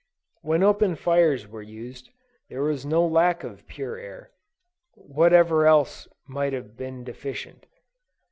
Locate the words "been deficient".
6.75-7.67